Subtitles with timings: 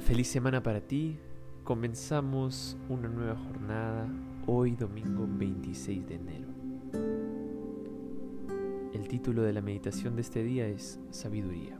[0.00, 1.18] Feliz semana para ti.
[1.62, 4.08] Comenzamos una nueva jornada
[4.46, 6.48] hoy domingo 26 de enero.
[8.94, 11.78] El título de la meditación de este día es Sabiduría.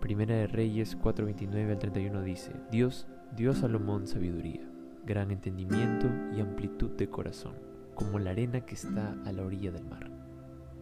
[0.00, 4.70] Primera de Reyes 4:29 al 31 dice, Dios dio a Salomón sabiduría,
[5.04, 7.56] gran entendimiento y amplitud de corazón,
[7.94, 10.08] como la arena que está a la orilla del mar.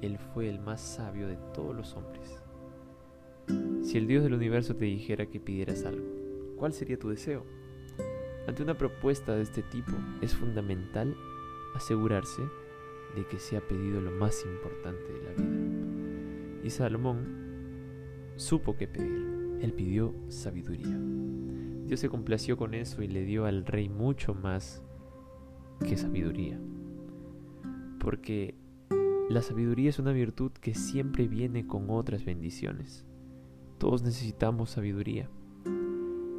[0.03, 2.44] Él fue el más sabio de todos los hombres.
[3.95, 6.05] Si el Dios del universo te dijera que pidieras algo,
[6.57, 7.45] ¿cuál sería tu deseo?
[8.49, 11.15] Ante una propuesta de este tipo es fundamental
[11.77, 12.43] asegurarse
[13.15, 16.61] de que se ha pedido lo más importante de la vida.
[16.65, 19.61] Y Salomón supo qué pedir.
[19.61, 20.99] Él pidió sabiduría.
[21.87, 24.83] Dios se complació con eso y le dio al rey mucho más
[25.87, 26.59] que sabiduría.
[28.01, 28.57] Porque
[29.31, 33.07] la sabiduría es una virtud que siempre viene con otras bendiciones.
[33.79, 35.29] Todos necesitamos sabiduría.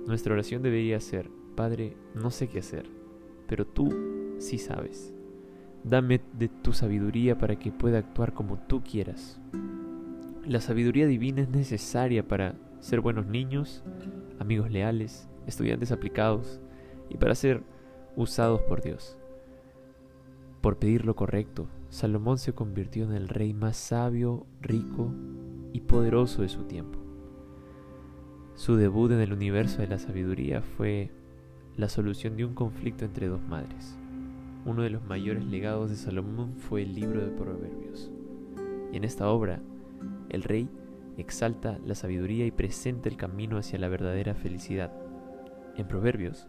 [0.06, 2.90] Nuestra oración debería ser, Padre, no sé qué hacer,
[3.48, 5.14] pero tú sí sabes.
[5.84, 9.40] Dame de tu sabiduría para que pueda actuar como tú quieras.
[10.46, 13.84] La sabiduría divina es necesaria para ser buenos niños,
[14.40, 16.60] amigos leales, estudiantes aplicados
[17.10, 17.64] y para ser
[18.16, 19.18] usados por Dios.
[20.62, 25.12] Por pedir lo correcto, Salomón se convirtió en el rey más sabio, rico
[25.74, 27.05] y poderoso de su tiempo.
[28.56, 31.12] Su debut en el universo de la sabiduría fue
[31.76, 33.98] la solución de un conflicto entre dos madres.
[34.64, 38.10] Uno de los mayores legados de Salomón fue el libro de Proverbios.
[38.94, 39.60] Y en esta obra,
[40.30, 40.70] el rey
[41.18, 44.94] exalta la sabiduría y presenta el camino hacia la verdadera felicidad.
[45.76, 46.48] En Proverbios,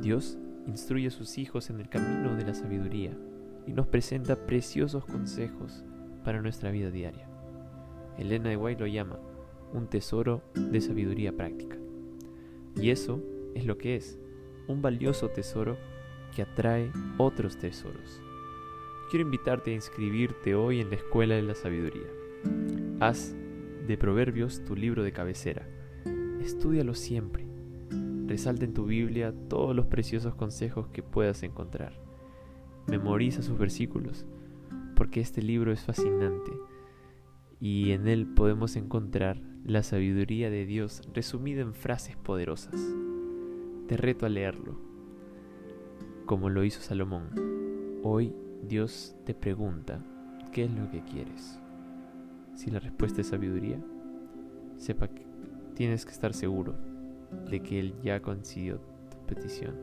[0.00, 3.18] Dios instruye a sus hijos en el camino de la sabiduría
[3.66, 5.84] y nos presenta preciosos consejos
[6.22, 7.28] para nuestra vida diaria.
[8.16, 9.18] Elena de White lo llama
[9.72, 11.76] un tesoro de sabiduría práctica.
[12.76, 13.22] Y eso
[13.54, 14.18] es lo que es,
[14.66, 15.76] un valioso tesoro
[16.34, 18.20] que atrae otros tesoros.
[19.10, 22.06] Quiero invitarte a inscribirte hoy en la Escuela de la Sabiduría.
[23.00, 23.34] Haz
[23.86, 25.66] de Proverbios tu libro de cabecera.
[26.40, 27.46] Estúdialo siempre.
[28.26, 31.98] Resalta en tu Biblia todos los preciosos consejos que puedas encontrar.
[32.86, 34.26] Memoriza sus versículos,
[34.94, 36.52] porque este libro es fascinante
[37.60, 42.80] y en él podemos encontrar la sabiduría de Dios resumida en frases poderosas.
[43.86, 44.78] Te reto a leerlo,
[46.26, 47.30] como lo hizo Salomón.
[48.02, 50.02] Hoy Dios te pregunta,
[50.52, 51.58] ¿qué es lo que quieres?
[52.54, 53.80] Si la respuesta es sabiduría,
[54.78, 55.26] sepa que
[55.74, 56.74] tienes que estar seguro
[57.50, 58.80] de que Él ya concedió
[59.10, 59.76] tu petición.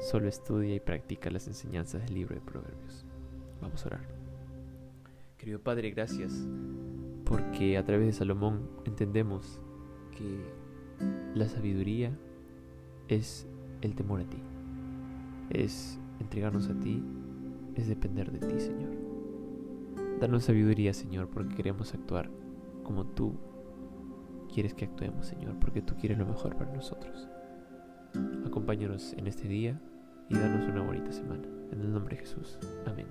[0.00, 3.04] Solo estudia y practica las enseñanzas del libro de Proverbios.
[3.60, 4.21] Vamos a orar.
[5.42, 6.46] Querido Padre, gracias
[7.24, 9.60] porque a través de Salomón entendemos
[10.16, 10.38] que
[11.34, 12.16] la sabiduría
[13.08, 13.48] es
[13.80, 14.38] el temor a ti,
[15.50, 17.02] es entregarnos a ti,
[17.74, 18.92] es depender de ti, Señor.
[20.20, 22.30] Danos sabiduría, Señor, porque queremos actuar
[22.84, 23.34] como tú
[24.54, 27.28] quieres que actuemos, Señor, porque tú quieres lo mejor para nosotros.
[28.46, 29.82] Acompáñanos en este día
[30.28, 31.48] y danos una bonita semana.
[31.72, 32.60] En el nombre de Jesús.
[32.86, 33.08] Amén.